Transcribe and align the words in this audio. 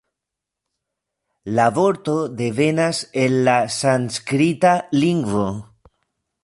La 1.59 1.67
vorto 1.75 2.15
devenas 2.39 3.03
el 3.25 3.39
la 3.49 3.57
sanskrita 3.77 4.77
lingvo. 5.05 5.49